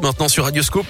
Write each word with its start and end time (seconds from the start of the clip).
maintenant 0.00 0.28
sur 0.28 0.44
Radioscope 0.44 0.86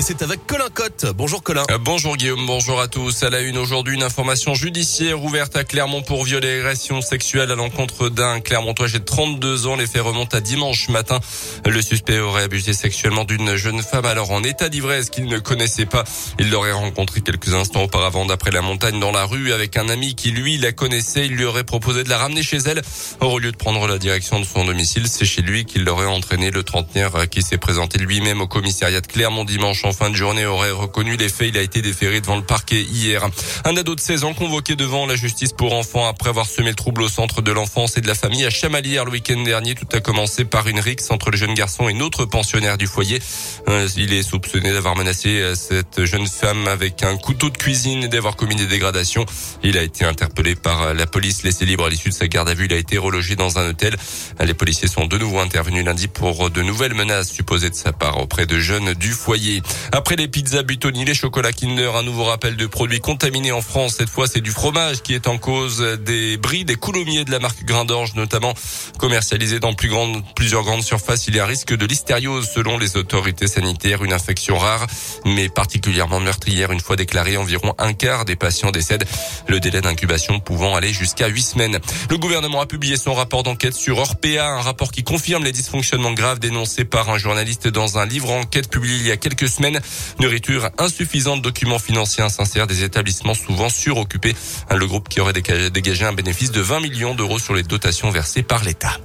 et 0.00 0.02
c'est 0.02 0.22
avec 0.22 0.46
Colin 0.46 0.68
Cotte. 0.72 1.04
Bonjour 1.14 1.42
Colin. 1.42 1.62
Euh, 1.70 1.76
bonjour 1.76 2.16
Guillaume, 2.16 2.46
bonjour 2.46 2.80
à 2.80 2.88
tous. 2.88 3.22
À 3.22 3.28
la 3.28 3.40
une 3.40 3.58
aujourd'hui, 3.58 3.94
une 3.94 4.02
information 4.02 4.54
judiciaire 4.54 5.22
ouverte 5.22 5.56
à 5.56 5.64
Clermont 5.64 6.00
pour 6.00 6.24
viol 6.24 6.42
et 6.42 6.60
agression 6.60 7.02
sexuelle 7.02 7.50
à 7.50 7.54
l'encontre 7.54 8.08
d'un 8.08 8.40
Clermontois 8.40 8.86
âgé 8.86 8.98
de 8.98 9.04
32 9.04 9.66
ans. 9.66 9.76
Les 9.76 9.86
faits 9.86 10.00
remontent 10.00 10.34
à 10.34 10.40
dimanche 10.40 10.88
matin. 10.88 11.20
Le 11.66 11.82
suspect 11.82 12.18
aurait 12.18 12.44
abusé 12.44 12.72
sexuellement 12.72 13.24
d'une 13.24 13.56
jeune 13.56 13.82
femme 13.82 14.06
alors 14.06 14.30
en 14.30 14.42
état 14.42 14.70
d'ivresse 14.70 15.10
qu'il 15.10 15.26
ne 15.26 15.38
connaissait 15.38 15.84
pas. 15.84 16.04
Il 16.38 16.50
l'aurait 16.50 16.72
rencontré 16.72 17.20
quelques 17.20 17.52
instants 17.52 17.82
auparavant 17.82 18.24
d'après 18.24 18.52
la 18.52 18.62
montagne 18.62 19.00
dans 19.00 19.12
la 19.12 19.26
rue 19.26 19.52
avec 19.52 19.76
un 19.76 19.90
ami 19.90 20.14
qui 20.14 20.30
lui 20.30 20.56
la 20.56 20.72
connaissait. 20.72 21.26
Il 21.26 21.32
lui 21.32 21.44
aurait 21.44 21.64
proposé 21.64 22.04
de 22.04 22.08
la 22.08 22.16
ramener 22.16 22.42
chez 22.42 22.58
elle. 22.58 22.80
Au 23.20 23.38
lieu 23.38 23.52
de 23.52 23.56
prendre 23.56 23.86
la 23.86 23.98
direction 23.98 24.40
de 24.40 24.46
son 24.46 24.64
domicile, 24.64 25.08
c'est 25.08 25.26
chez 25.26 25.42
lui 25.42 25.66
qu'il 25.66 25.84
l'aurait 25.84 26.06
entraîné 26.06 26.50
le 26.50 26.62
trentenaire 26.62 27.28
qui 27.28 27.42
s'est 27.42 27.58
présenté 27.58 27.98
lui-même 27.98 28.40
au 28.40 28.46
commissariat 28.46 29.02
de 29.02 29.06
Clermont 29.06 29.44
dimanche 29.44 29.84
fin 29.92 30.10
de 30.10 30.16
journée 30.16 30.46
aurait 30.46 30.70
reconnu 30.70 31.16
les 31.16 31.28
faits. 31.28 31.48
Il 31.48 31.58
a 31.58 31.62
été 31.62 31.82
déféré 31.82 32.20
devant 32.20 32.36
le 32.36 32.42
parquet 32.42 32.82
hier. 32.82 33.26
Un 33.64 33.76
ado 33.76 33.94
de 33.94 34.00
16 34.00 34.24
ans 34.24 34.34
convoqué 34.34 34.76
devant 34.76 35.06
la 35.06 35.16
justice 35.16 35.52
pour 35.52 35.74
enfants 35.74 36.06
après 36.06 36.28
avoir 36.28 36.46
semé 36.46 36.70
le 36.70 36.74
trouble 36.74 37.02
au 37.02 37.08
centre 37.08 37.42
de 37.42 37.52
l'enfance 37.52 37.96
et 37.96 38.00
de 38.00 38.06
la 38.06 38.14
famille 38.14 38.44
à 38.44 38.50
Chamalières 38.50 39.04
le 39.04 39.12
week-end 39.12 39.42
dernier. 39.42 39.74
Tout 39.74 39.88
a 39.92 40.00
commencé 40.00 40.44
par 40.44 40.68
une 40.68 40.80
rixe 40.80 41.10
entre 41.10 41.30
le 41.30 41.36
jeune 41.36 41.54
garçon 41.54 41.88
et 41.88 41.94
notre 41.94 42.24
pensionnaire 42.24 42.78
du 42.78 42.86
foyer. 42.86 43.20
Euh, 43.68 43.88
il 43.96 44.12
est 44.12 44.22
soupçonné 44.22 44.72
d'avoir 44.72 44.96
menacé 44.96 45.40
euh, 45.40 45.54
cette 45.54 46.04
jeune 46.04 46.26
femme 46.26 46.68
avec 46.68 47.02
un 47.02 47.16
couteau 47.16 47.50
de 47.50 47.56
cuisine 47.56 48.04
et 48.04 48.08
d'avoir 48.08 48.36
commis 48.36 48.56
des 48.56 48.66
dégradations. 48.66 49.26
Il 49.62 49.78
a 49.78 49.82
été 49.82 50.04
interpellé 50.04 50.54
par 50.54 50.82
euh, 50.82 50.94
la 50.94 51.06
police, 51.06 51.42
laissé 51.42 51.64
libre 51.64 51.84
à 51.84 51.90
l'issue 51.90 52.10
de 52.10 52.14
sa 52.14 52.28
garde 52.28 52.48
à 52.48 52.54
vue. 52.54 52.66
Il 52.66 52.72
a 52.72 52.78
été 52.78 52.98
relogé 52.98 53.36
dans 53.36 53.58
un 53.58 53.70
hôtel. 53.70 53.96
Les 54.40 54.54
policiers 54.54 54.88
sont 54.88 55.06
de 55.06 55.18
nouveau 55.18 55.40
intervenus 55.40 55.84
lundi 55.84 56.08
pour 56.08 56.50
de 56.50 56.62
nouvelles 56.62 56.94
menaces 56.94 57.30
supposées 57.30 57.70
de 57.70 57.74
sa 57.74 57.92
part 57.92 58.18
auprès 58.18 58.46
de 58.46 58.58
jeunes 58.58 58.94
du 58.94 59.12
foyer. 59.12 59.62
Après 59.92 60.16
les 60.16 60.28
pizzas 60.28 60.62
Butoni, 60.62 61.04
les 61.04 61.14
chocolats 61.14 61.52
Kinder, 61.52 61.96
un 61.96 62.02
nouveau 62.02 62.24
rappel 62.24 62.56
de 62.56 62.66
produits 62.66 63.00
contaminés 63.00 63.52
en 63.52 63.62
France. 63.62 63.96
Cette 63.98 64.08
fois, 64.08 64.26
c'est 64.26 64.40
du 64.40 64.50
fromage 64.50 65.02
qui 65.02 65.14
est 65.14 65.26
en 65.26 65.38
cause 65.38 65.80
des 66.04 66.36
bris, 66.36 66.64
des 66.64 66.76
coulommiers 66.76 67.24
de 67.24 67.30
la 67.30 67.38
marque 67.38 67.64
Grain 67.64 67.84
d'Orge, 67.84 68.14
notamment 68.14 68.54
commercialisés 68.98 69.60
dans 69.60 69.74
plusieurs 69.74 70.62
grandes 70.62 70.82
surfaces. 70.82 71.26
Il 71.26 71.36
y 71.36 71.40
a 71.40 71.44
un 71.44 71.46
risque 71.46 71.74
de 71.74 71.86
listériose 71.86 72.48
selon 72.48 72.78
les 72.78 72.96
autorités 72.96 73.48
sanitaires, 73.48 74.04
une 74.04 74.12
infection 74.12 74.58
rare, 74.58 74.86
mais 75.24 75.48
particulièrement 75.48 76.20
meurtrière. 76.20 76.72
Une 76.72 76.80
fois 76.80 76.96
déclarée, 76.96 77.36
environ 77.36 77.74
un 77.78 77.92
quart 77.92 78.24
des 78.24 78.36
patients 78.36 78.70
décèdent. 78.70 79.04
Le 79.48 79.60
délai 79.60 79.80
d'incubation 79.80 80.40
pouvant 80.40 80.76
aller 80.76 80.92
jusqu'à 80.92 81.28
huit 81.28 81.42
semaines. 81.42 81.78
Le 82.10 82.18
gouvernement 82.18 82.60
a 82.60 82.66
publié 82.66 82.96
son 82.96 83.14
rapport 83.14 83.42
d'enquête 83.42 83.74
sur 83.74 83.98
Orpea, 83.98 84.38
un 84.38 84.60
rapport 84.60 84.92
qui 84.92 85.02
confirme 85.02 85.44
les 85.44 85.52
dysfonctionnements 85.52 86.12
graves 86.12 86.38
dénoncés 86.38 86.84
par 86.84 87.10
un 87.10 87.18
journaliste 87.18 87.68
dans 87.68 87.98
un 87.98 88.06
livre 88.06 88.30
enquête 88.30 88.70
publié 88.70 88.96
il 88.96 89.06
y 89.06 89.10
a 89.10 89.16
quelques 89.16 89.48
semaines. 89.48 89.69
Nourriture 90.18 90.70
insuffisante, 90.78 91.42
documents 91.42 91.78
financiers 91.78 92.22
insincères 92.22 92.66
des 92.66 92.84
établissements 92.84 93.34
souvent 93.34 93.68
suroccupés. 93.68 94.34
Le 94.70 94.86
groupe 94.86 95.08
qui 95.08 95.20
aurait 95.20 95.32
dégagé 95.32 96.04
un 96.04 96.12
bénéfice 96.12 96.50
de 96.50 96.60
20 96.60 96.80
millions 96.80 97.14
d'euros 97.14 97.38
sur 97.38 97.54
les 97.54 97.62
dotations 97.62 98.10
versées 98.10 98.42
par 98.42 98.64
l'État. 98.64 98.98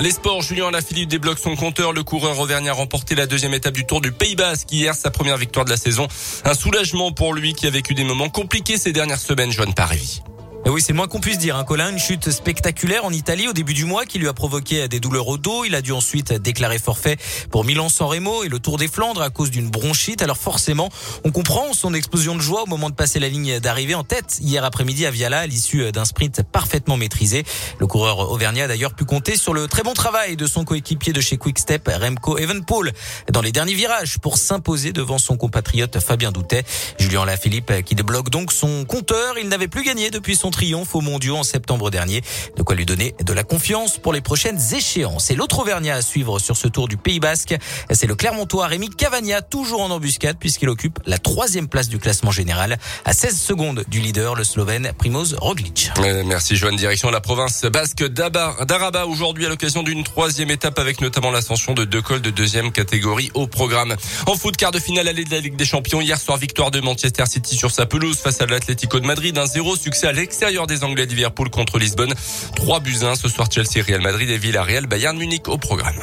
Les 0.00 0.10
sports, 0.10 0.42
Julien 0.42 0.68
Alaphilippe 0.68 1.08
débloque 1.08 1.38
son 1.38 1.54
compteur. 1.54 1.92
Le 1.92 2.02
coureur 2.02 2.38
auvergnat 2.40 2.70
a 2.70 2.74
remporté 2.74 3.14
la 3.14 3.26
deuxième 3.26 3.54
étape 3.54 3.74
du 3.74 3.86
Tour 3.86 4.00
du 4.00 4.10
Pays 4.10 4.34
Basque 4.34 4.72
hier, 4.72 4.94
sa 4.94 5.10
première 5.10 5.36
victoire 5.36 5.64
de 5.64 5.70
la 5.70 5.76
saison. 5.76 6.08
Un 6.44 6.54
soulagement 6.54 7.12
pour 7.12 7.34
lui 7.34 7.54
qui 7.54 7.66
a 7.66 7.70
vécu 7.70 7.94
des 7.94 8.04
moments 8.04 8.28
compliqués 8.28 8.78
ces 8.78 8.92
dernières 8.92 9.20
semaines, 9.20 9.52
Joanne 9.52 9.74
Parévi. 9.74 10.22
Oui, 10.64 10.80
c'est 10.80 10.92
moins 10.92 11.08
qu'on 11.08 11.20
puisse 11.20 11.38
dire. 11.38 11.56
Hein, 11.56 11.64
Colin, 11.64 11.90
une 11.90 11.98
chute 11.98 12.30
spectaculaire 12.30 13.04
en 13.04 13.12
Italie 13.12 13.48
au 13.48 13.52
début 13.52 13.74
du 13.74 13.84
mois 13.84 14.06
qui 14.06 14.18
lui 14.18 14.28
a 14.28 14.32
provoqué 14.32 14.86
des 14.88 15.00
douleurs 15.00 15.26
au 15.26 15.36
dos. 15.36 15.64
Il 15.64 15.74
a 15.74 15.82
dû 15.82 15.92
ensuite 15.92 16.32
déclarer 16.32 16.78
forfait 16.78 17.16
pour 17.50 17.64
Milan-San 17.64 18.06
Remo 18.06 18.44
et 18.44 18.48
le 18.48 18.58
Tour 18.60 18.78
des 18.78 18.86
Flandres 18.86 19.20
à 19.22 19.28
cause 19.28 19.50
d'une 19.50 19.68
bronchite. 19.68 20.22
Alors 20.22 20.38
forcément, 20.38 20.88
on 21.24 21.32
comprend 21.32 21.72
son 21.72 21.92
explosion 21.94 22.36
de 22.36 22.40
joie 22.40 22.62
au 22.62 22.66
moment 22.66 22.90
de 22.90 22.94
passer 22.94 23.18
la 23.18 23.28
ligne 23.28 23.58
d'arrivée 23.58 23.96
en 23.96 24.04
tête 24.04 24.38
hier 24.40 24.64
après-midi 24.64 25.04
à 25.04 25.10
Viala 25.10 25.40
à 25.40 25.46
l'issue 25.46 25.90
d'un 25.90 26.04
sprint 26.04 26.42
parfaitement 26.42 26.96
maîtrisé. 26.96 27.44
Le 27.78 27.86
coureur 27.88 28.30
auvergnat 28.30 28.64
a 28.64 28.68
d'ailleurs 28.68 28.94
pu 28.94 29.04
compter 29.04 29.36
sur 29.36 29.52
le 29.52 29.66
très 29.66 29.82
bon 29.82 29.94
travail 29.94 30.36
de 30.36 30.46
son 30.46 30.64
coéquipier 30.64 31.12
de 31.12 31.20
chez 31.20 31.38
Quickstep, 31.38 31.90
Remco 32.00 32.38
Evenpool, 32.38 32.92
dans 33.30 33.42
les 33.42 33.52
derniers 33.52 33.74
virages 33.74 34.18
pour 34.18 34.38
s'imposer 34.38 34.92
devant 34.92 35.18
son 35.18 35.36
compatriote 35.36 35.98
Fabien 35.98 36.30
Doutet. 36.30 36.62
Julien 36.98 37.24
Lafilippe 37.24 37.82
qui 37.84 37.96
débloque 37.96 38.30
donc 38.30 38.52
son 38.52 38.84
compteur. 38.84 39.34
Il 39.38 39.48
n'avait 39.48 39.68
plus 39.68 39.82
gagné 39.82 40.10
depuis 40.10 40.36
son 40.36 40.51
triomphe 40.52 40.94
aux 40.94 41.00
mondiaux 41.00 41.36
en 41.36 41.42
septembre 41.42 41.90
dernier. 41.90 42.22
De 42.56 42.62
quoi 42.62 42.76
lui 42.76 42.86
donner 42.86 43.16
de 43.20 43.32
la 43.32 43.42
confiance 43.42 43.98
pour 43.98 44.12
les 44.12 44.20
prochaines 44.20 44.60
échéances. 44.72 45.30
Et 45.30 45.34
l'autre 45.34 45.58
Auvergnat 45.58 45.96
à 45.96 46.02
suivre 46.02 46.38
sur 46.38 46.56
ce 46.56 46.68
tour 46.68 46.86
du 46.86 46.96
Pays 46.96 47.18
Basque, 47.18 47.56
c'est 47.90 48.06
le 48.06 48.14
Clermontois 48.14 48.68
Rémi 48.68 48.90
Cavagna, 48.90 49.42
toujours 49.42 49.82
en 49.82 49.90
embuscade 49.90 50.36
puisqu'il 50.38 50.68
occupe 50.68 51.00
la 51.06 51.18
troisième 51.18 51.68
place 51.68 51.88
du 51.88 51.98
classement 51.98 52.30
général 52.30 52.78
à 53.04 53.12
16 53.12 53.38
secondes 53.38 53.84
du 53.88 54.00
leader, 54.00 54.34
le 54.34 54.44
Slovène 54.44 54.92
Primoz 54.96 55.34
Roglic. 55.38 55.90
Euh, 55.98 56.22
merci 56.24 56.56
Joanne. 56.56 56.76
Direction 56.76 57.10
la 57.10 57.20
province 57.20 57.64
basque 57.64 58.04
d'Araba 58.06 59.06
aujourd'hui 59.06 59.46
à 59.46 59.48
l'occasion 59.48 59.82
d'une 59.82 60.04
troisième 60.04 60.50
étape 60.50 60.78
avec 60.78 61.00
notamment 61.00 61.30
l'ascension 61.30 61.74
de 61.74 61.84
deux 61.84 62.02
cols 62.02 62.20
de 62.20 62.30
deuxième 62.30 62.72
catégorie 62.72 63.30
au 63.34 63.46
programme. 63.46 63.96
En 64.26 64.36
foot, 64.36 64.56
quart 64.56 64.72
de 64.72 64.78
finale 64.78 65.08
allée 65.08 65.24
de 65.24 65.30
la 65.30 65.40
Ligue 65.40 65.56
des 65.56 65.64
Champions. 65.64 66.00
Hier 66.00 66.20
soir, 66.20 66.38
victoire 66.38 66.70
de 66.70 66.80
Manchester 66.80 67.24
City 67.26 67.56
sur 67.56 67.70
sa 67.70 67.86
pelouse 67.86 68.18
face 68.18 68.40
à 68.40 68.46
l'Atlético 68.46 69.00
de 69.00 69.06
Madrid. 69.06 69.36
Un 69.38 69.46
zéro 69.46 69.76
succès 69.76 70.08
à 70.08 70.12
l'extérieur 70.12 70.41
des 70.42 70.82
Anglais 70.82 71.06
de 71.06 71.14
Liverpool 71.14 71.50
contre 71.50 71.78
Lisbonne. 71.78 72.12
3 72.56 72.80
buts 72.80 72.98
1 73.02 73.14
ce 73.14 73.28
soir 73.28 73.48
Chelsea, 73.50 73.80
Real 73.86 74.00
Madrid 74.00 74.28
et 74.28 74.38
Villarreal, 74.38 74.86
Bayern 74.86 75.16
Munich 75.16 75.46
au 75.46 75.56
programme. 75.56 75.94